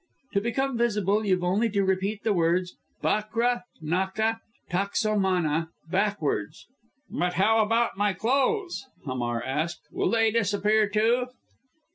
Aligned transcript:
To 0.33 0.41
become 0.41 0.79
visible, 0.79 1.23
you've 1.27 1.43
only 1.43 1.69
to 1.69 1.83
repeat 1.83 2.23
the 2.23 2.33
words, 2.33 2.73
'Bakra 3.03 3.65
naka 3.81 4.39
taksomana,' 4.67 5.69
backwards." 5.91 6.65
"But 7.07 7.33
how 7.33 7.59
about 7.61 7.97
my 7.97 8.13
clothes?" 8.13 8.87
Hamar 9.05 9.43
asked. 9.43 9.81
"Will 9.91 10.09
they 10.09 10.31
disappear 10.31 10.89
too?" 10.89 11.27